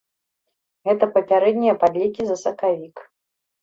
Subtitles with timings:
[0.89, 3.09] Гэта папярэднія падлікі за сакавік.